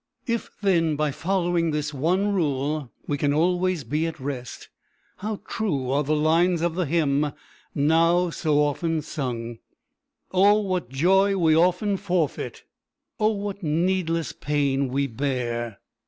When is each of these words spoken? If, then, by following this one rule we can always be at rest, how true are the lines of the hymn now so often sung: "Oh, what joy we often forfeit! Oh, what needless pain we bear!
If, 0.25 0.49
then, 0.63 0.95
by 0.95 1.11
following 1.11 1.69
this 1.69 1.93
one 1.93 2.33
rule 2.33 2.91
we 3.05 3.19
can 3.19 3.35
always 3.35 3.83
be 3.83 4.07
at 4.07 4.19
rest, 4.19 4.67
how 5.17 5.41
true 5.47 5.91
are 5.91 6.03
the 6.03 6.15
lines 6.15 6.63
of 6.63 6.73
the 6.73 6.87
hymn 6.87 7.31
now 7.75 8.31
so 8.31 8.63
often 8.63 9.03
sung: 9.03 9.59
"Oh, 10.31 10.59
what 10.61 10.89
joy 10.89 11.37
we 11.37 11.55
often 11.55 11.97
forfeit! 11.97 12.63
Oh, 13.19 13.33
what 13.33 13.61
needless 13.61 14.31
pain 14.33 14.87
we 14.87 15.05
bear! 15.05 15.77